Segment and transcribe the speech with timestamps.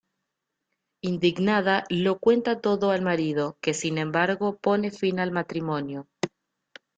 [1.03, 6.07] Indignada, lo cuenta todo al marido, que sin embargo, pone fin al matrimonio.